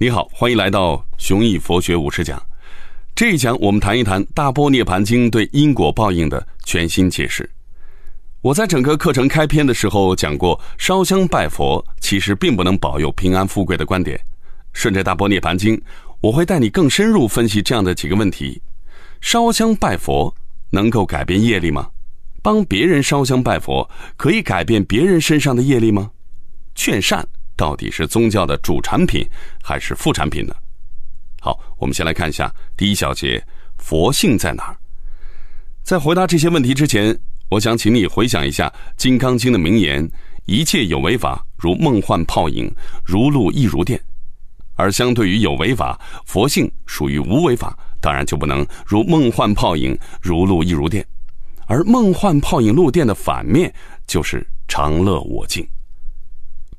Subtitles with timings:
[0.00, 2.40] 你好，欢迎来到雄毅佛学五十讲。
[3.16, 7.50] 这一讲我们谈一谈《大波涅盘经》对因果报应的全新解释。
[8.40, 14.16] 我在整个课程开篇的时候讲过，烧香拜佛其实并不能保佑平安富贵的观点。
[14.72, 15.76] 顺着《大波涅盘经》，
[16.20, 18.62] 我会带你更深入分析这样的几个问题：
[19.20, 20.32] 烧香拜佛
[20.70, 21.88] 能够改变业力吗？
[22.40, 26.12] 帮别人烧香拜佛可以改变别人身上的业力吗？
[26.76, 27.28] 劝善。
[27.58, 29.28] 到底是宗教的主产品
[29.60, 30.54] 还是副产品呢？
[31.40, 33.44] 好，我们先来看一下第一小节，
[33.76, 34.76] 佛性在哪儿？
[35.82, 37.18] 在回答这些问题之前，
[37.50, 40.08] 我想请你回想一下《金刚经》的名言
[40.46, 42.72] ：“一切有为法，如梦幻泡影，
[43.04, 44.00] 如露亦如电。”
[44.76, 51.04] 而相对于有为法，佛性属于无为法，当然就不能如梦幻泡影，如露亦如电。
[51.66, 53.74] 而梦幻泡影、露电的反面
[54.06, 55.66] 就是常乐我净。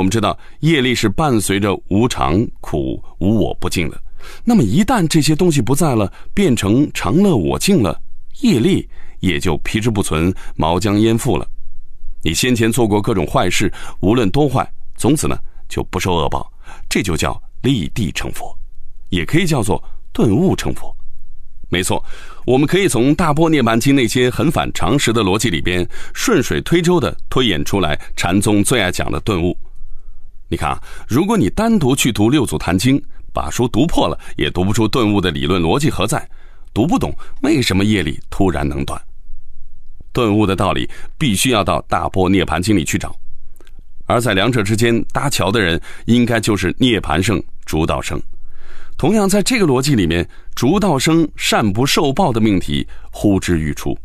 [0.00, 4.02] 我们知道，业力是伴随着无常、苦、无我、不净的。
[4.42, 8.00] 那么，一旦这些东西不在了，变成常乐我净了，
[8.40, 8.88] 业力
[9.18, 11.46] 也就皮之不存、毛将焉附了。
[12.22, 14.66] 你先前做过各种坏事，无论多坏，
[14.96, 15.38] 从此呢
[15.68, 16.50] 就不受恶报。
[16.88, 18.56] 这就叫立地成佛，
[19.10, 20.96] 也可以叫做顿悟成佛。
[21.68, 22.02] 没错，
[22.46, 29.54] 我们可以从《大波涅槃经》那些很反常识的逻辑里边，顺水推舟的推演出来禅宗最爱讲的顿悟。
[30.50, 32.98] 你看啊，如果你单独去读《六祖坛经》，
[33.32, 36.28] 把书读破了，也读不出顿悟的理论逻辑何在，
[36.74, 39.00] 读不懂为什么夜里突然能断。
[40.12, 43.14] 顿悟的道理必须要到《大波涅盘经》里去找，
[44.06, 48.20] 而在两者之间搭桥的人，应该就是涅盘圣竺道生。
[48.98, 53.96] 同样，在这个逻辑里面，竺道生善不受报的命题呼之欲出。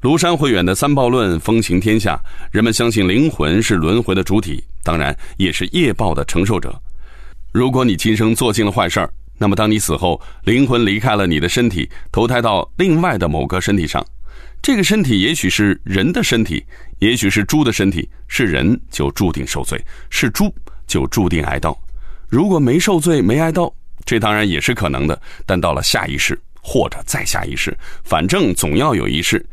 [0.00, 6.80] 庐山慧远的三报论风行天下，人们相信灵魂是轮回的主体，当然也是业报的承受者。
[7.52, 14.04] 如果你今生做尽了坏事儿，那么当你死后，灵魂离开了你的身体，投胎到另外的某个身体上，
[14.62, 16.64] 这个身体也许是人的身体，
[16.98, 20.54] 也许是猪的身体，是人就注定受罪，是猪
[20.86, 21.76] 就注定挨刀。
[22.28, 23.72] 如果没受罪没挨刀，
[24.04, 29.44] 这当然也是可能的，但到了下一世或者再下一世，反正总要有一世。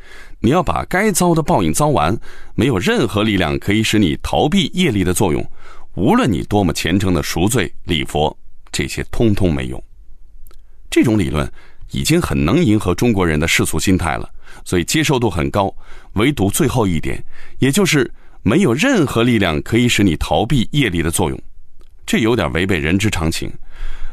[0.41, 2.17] 你要把该遭的报应遭完，
[2.55, 5.45] 没有任何力量可以使你逃避业力的作用。
[5.95, 8.35] 无论你多么虔诚的赎罪礼佛，
[8.71, 9.83] 这些通通没用。
[10.89, 11.51] 这种理论
[11.91, 14.29] 已经很能迎合中国人的世俗心态了，
[14.63, 15.73] 所以接受度很高。
[16.13, 17.21] 唯独最后一点，
[17.57, 18.09] 也就是
[18.41, 21.37] 没有任何力量可以使你逃避业力的作用，
[22.05, 23.51] 这有点违背人之常情。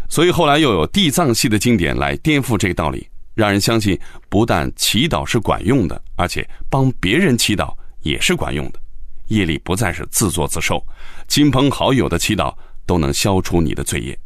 [0.09, 3.07] 所以后来又有地藏系的经典来颠覆这个道理。
[3.37, 3.97] 让人相信，
[4.31, 8.81] 不但祈祷是管用的，而且帮别人祈祷也是管用的。
[9.27, 10.83] 业力不再是自作自受，
[11.29, 12.55] 亲朋好友的祈祷
[12.87, 14.19] 都能消除你的罪业。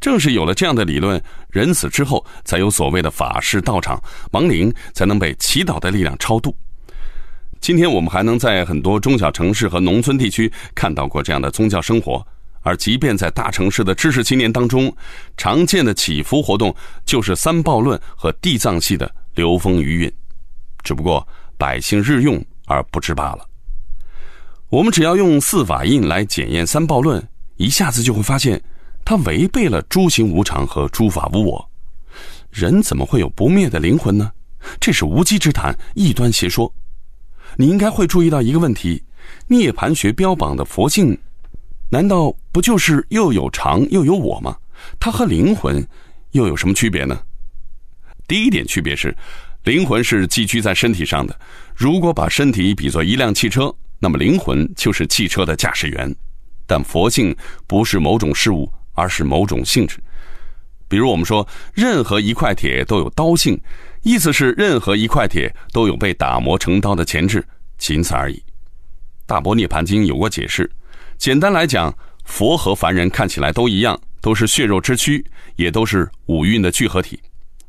[0.00, 6.52] 正是有了这样的理论，人死之后才有所谓的法事道场，亡灵才能被祈祷的力量超度。
[7.60, 12.26] 今天我们还能在很多中小城市和农村地区看到过这样的宗教生活。
[12.62, 14.94] 而即便在大城市的知识青年当中，
[15.36, 16.74] 常见的祈福活动
[17.04, 20.12] 就是三报论和地藏系的流风余韵，
[20.82, 21.26] 只不过
[21.58, 23.46] 百姓日用而不知罢了。
[24.68, 27.22] 我们只要用四法印来检验三报论，
[27.56, 28.62] 一下子就会发现，
[29.04, 31.70] 它违背了诸行无常和诸法无我。
[32.50, 34.30] 人怎么会有不灭的灵魂呢？
[34.80, 36.72] 这是无稽之谈，异端邪说。
[37.56, 39.02] 你应该会注意到一个问题：
[39.48, 41.18] 涅盘学标榜的佛性。
[41.92, 44.56] 难道不就是又有常又有我吗？
[44.98, 45.86] 它和灵魂
[46.30, 47.20] 又有什么区别呢？
[48.26, 49.14] 第一点区别是，
[49.64, 51.38] 灵魂是寄居在身体上的。
[51.74, 56.16] 如果把身体比作一辆汽车，那么灵魂就是汽车的驾驶员。
[56.66, 57.36] 但佛性
[57.66, 60.02] 不是某种事物，而是某种性质。
[60.88, 63.60] 比如我们说，任何一块铁都有刀性，
[64.00, 68.42] 意思是任何一块铁都有被打磨成刀的潜质，仅此而已。
[69.26, 70.70] 大波涅盘经有过解释。
[71.22, 75.24] 简单来讲，佛和凡人看起来都一样，都是血肉之躯，
[75.54, 77.16] 也都是五蕴的聚合体。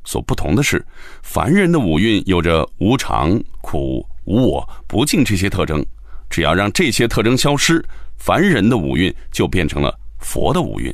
[0.06, 0.84] 所不同的是，
[1.22, 5.86] 凡人的五蕴有着无常、苦、无我、不净这些特征。
[6.32, 7.86] 只要让这些特征消失，
[8.18, 10.92] 凡人的五蕴就变成了佛的五蕴，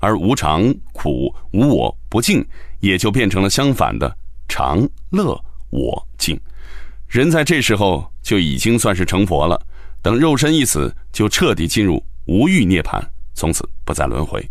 [0.00, 2.44] 而无常、苦、无我、不净
[2.80, 4.12] 也就变成了相反的
[4.48, 4.80] 常、
[5.10, 5.40] 乐、
[5.70, 6.36] 我、净。
[7.06, 9.64] 人在这时候就已经算是成佛了。
[10.02, 13.02] 等肉身一死，就彻底进入无欲涅槃，
[13.34, 14.48] 从此不再轮回。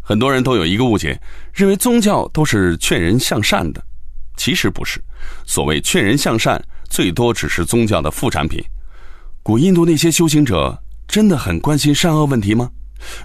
[0.00, 1.20] 很多人都有一个误解，
[1.52, 3.84] 认为宗教都是劝人向善的，
[4.36, 5.00] 其实不是。
[5.46, 8.64] 所谓劝人向善，最多只是宗教的副产品。
[9.42, 12.70] 古印度那些修行者真的很关心善恶问题吗？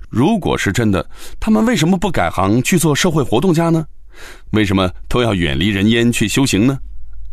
[0.09, 1.09] 如果是真的，
[1.39, 3.85] 他们为什么不改行去做社会活动家呢？
[4.51, 6.77] 为什么都要远离人烟去修行呢？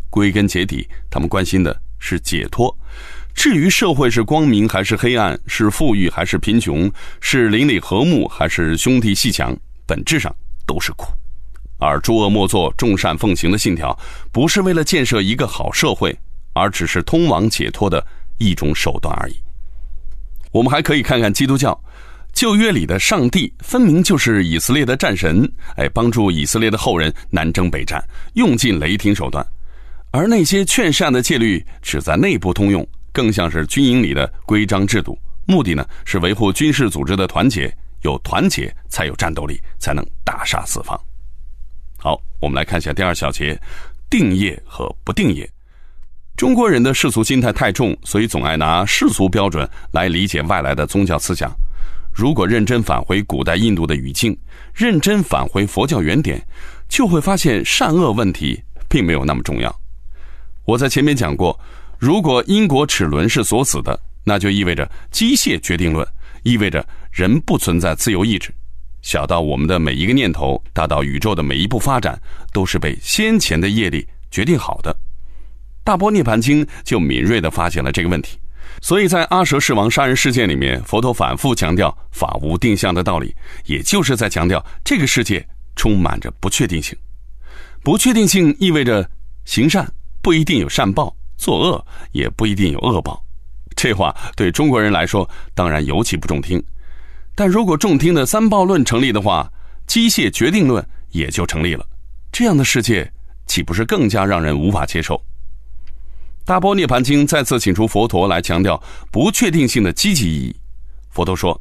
[0.09, 2.75] 归根结底，他们关心的是解脱。
[3.33, 6.89] 至于社会是光明还是黑暗，是富裕还是贫穷，
[7.19, 10.33] 是邻里和睦还是兄弟阋墙，本质上
[10.65, 11.07] 都是苦。
[11.79, 13.97] 而诸恶莫作、众善奉行的信条，
[14.31, 16.17] 不是为了建设一个好社会，
[16.53, 18.05] 而只是通往解脱的
[18.37, 19.35] 一种手段而已。
[20.51, 21.77] 我们还可以看看基督教。
[22.31, 28.03] 旧约里的上帝分明就是以色列的战神，哎，帮助以色列的后人南征北战，
[28.33, 29.45] 用尽雷霆手段；
[30.09, 40.99] 而那些劝善的戒律只在内部通用，更像是军营里的规章制度，目的呢是维护军事组织的团结，有团结才有战斗力，才能大杀四方。
[41.97, 43.57] 好，我们来看一下第二小节：
[44.09, 45.49] 定业和不定业。
[46.35, 51.55] 中国人的世俗心态太重，所以总爱拿世俗标准来理解外来的宗教思想。
[52.11, 54.35] 如果认真返回古代印度的语境，
[54.73, 56.43] 认真返回佛教原点，
[56.89, 59.73] 就会发现善恶问题并没有那么重要。
[60.65, 61.59] 我在前面讲过，
[62.03, 66.05] 如果因果齿轮是锁死的，那就意味着机械决定论，
[66.43, 68.53] 意味着人不存在自由意志。
[69.01, 72.21] 小到我们的每一个念头，大到宇宙的每一步发展，
[72.51, 74.93] 都是被先前的业力决定好的。
[75.81, 78.37] 大波涅盘经就敏锐地发现了这个问题。
[78.81, 83.33] 所以在阿蛇世王杀人事件里面，佛陀反复强调法无定向的道理，
[83.63, 85.41] 也就是在强调这个世界
[85.77, 86.93] 充满着不确定性。
[87.81, 89.09] 不确定性意味着
[89.45, 89.89] 行善
[90.21, 93.21] 不一定有善报，作恶也不一定有恶报。
[93.75, 96.63] 这话对中国人来说当然尤其不中听，
[97.35, 99.51] 但如果中听的三报论成立的话，
[99.85, 101.85] 机械决定论也就成立了。
[102.31, 103.11] 这样的世界
[103.45, 105.21] 岂不是更加让人无法接受？
[106.45, 108.81] 大波涅盘经再次请出佛陀来强调
[109.11, 110.55] 不确定性的积极意义。
[111.09, 111.59] 佛陀说：“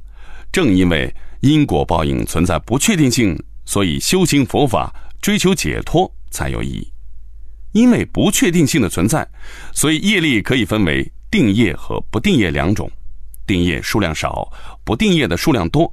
[0.52, 6.93] 正因为因果报应存在不确定性，所以修行佛法追求解脱才有意义。
[7.72, 9.26] 因为不确定性的存在，
[9.72, 12.90] 所以业力可以分为定业和不定业两种。
[13.46, 14.50] 定业数量少，
[14.84, 15.92] 不定业的数量多。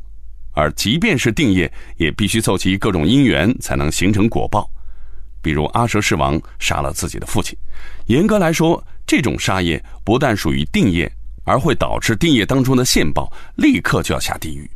[0.54, 4.70] 而即便是定业，也必须凑齐各种因缘才能形成果报。”
[5.42, 7.58] 比如阿舍世王杀了自己的父亲，
[8.08, 11.10] 严格来说，这种杀业不但属于定业，
[11.46, 14.70] 而会导致定业当中的现报立刻就要下地狱。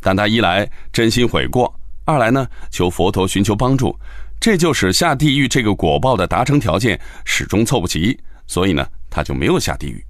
[0.00, 1.72] 但他一来真心悔过，
[2.04, 3.96] 二来呢求佛陀寻求帮助，
[4.40, 10.02] 这就使下地狱这个果报的达成条件始终凑不齐，所以呢他就没有下地狱。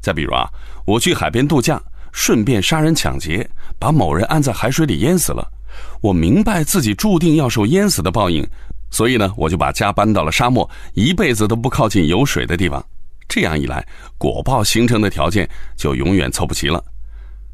[0.00, 0.48] 再比如啊，
[0.86, 1.78] 我去海边度假，
[2.10, 3.46] 顺便杀人抢劫，
[3.78, 5.46] 把某人按在海水里淹死了，
[6.00, 8.42] 我明白自己注定要受淹死的报应。
[8.90, 12.82] 所以呢，我就把家搬到了沙漠，一辈子都不靠近有水的地方。
[13.28, 13.86] 这样一来，
[14.16, 16.82] 果报形成的条件就永远凑不齐了。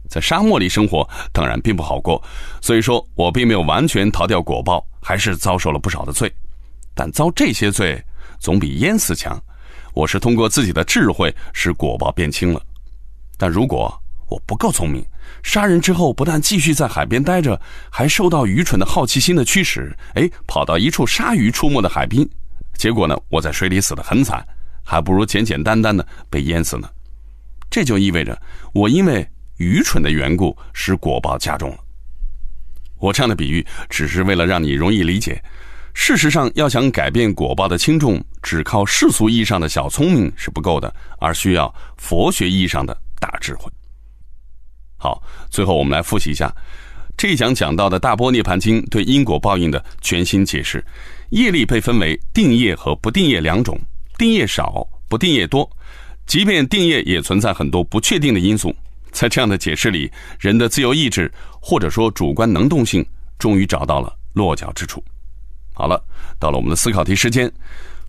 [0.08, 2.23] 在沙漠里生活当然并不好过，
[2.61, 6.32] 所以说我并没有完全逃掉果报，还是遭受了不少的罪。
[6.94, 8.03] 但遭这些罪
[8.38, 9.41] 总比淹死强。
[9.93, 12.61] 我是通过自己的智慧使果报变轻了。
[13.38, 13.91] 但如果
[14.29, 15.03] 我不够聪明，
[15.43, 17.59] 杀人之后不但继续在海边待着，
[17.91, 22.29] 还受到愚蠢的好奇心的驱使，哎，跑到一处鲨鱼出没的海滨，
[22.75, 24.47] 结果呢，我在水里死得很惨，
[24.85, 26.88] 还不如简简单单的被淹死呢。
[27.70, 28.38] 这就意味着
[28.75, 29.26] 我因为
[29.56, 31.78] 愚蠢的缘故，使果报加重了。
[32.99, 35.42] 我这样的比喻只是为了让你容易理解。
[35.92, 43.71] 事实上，要想改变果报的轻重，只靠世俗意义上的小聪明是不够的，而需要佛学意义上的大智慧。
[44.99, 46.54] 好，最后我们来复习一下
[47.16, 50.85] 这一讲讲到的《大波涅盘经》对因果报应的全新解释。
[51.30, 53.78] 业力被分为定业和不定业两种，
[54.19, 55.69] 定业少，不定业多。
[56.26, 58.75] 即便定业，也存在很多不确定的因素。
[59.16, 63.02] 在这样的解释里，人的自由意志或者说主观能动性，
[63.38, 65.02] 终于找到了落脚之处。
[65.73, 65.99] 好了，
[66.38, 67.50] 到了我们的思考题时间，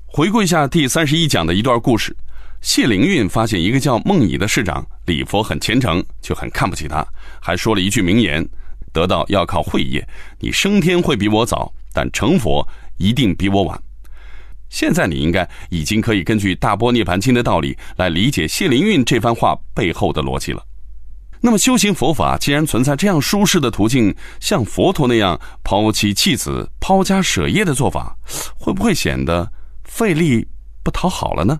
[0.05, 2.13] 回顾一下第三十一讲的一段故事。
[2.59, 7.07] 谢灵运发现一个叫孟乙的市长礼佛很虔诚，就很看不起他，
[7.41, 8.45] 还说了一句名言
[8.91, 10.05] ：“得道要靠慧业，
[10.39, 13.81] 你升天会比我早，但成佛一定比我晚。”
[14.69, 20.61] 现在你应该已经可以根据《大波涅盘经》的道理来理解谢灵运这番话背后的逻辑了。
[21.41, 28.15] 那么修行佛法既然存在这样舒适的途径，像佛陀那样抛妻弃子、抛家舍业的做法，
[28.57, 29.51] 会不会显得
[29.83, 30.47] 费力
[30.83, 31.59] 不讨好了呢？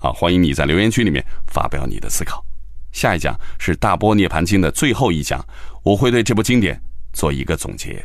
[0.00, 2.44] 好，欢迎你在留言区里面发表你的思考。
[2.92, 5.44] 下一讲是《大波涅盘经》的最后一讲，
[5.82, 6.80] 我会对这部经典
[7.12, 8.04] 做一个总结。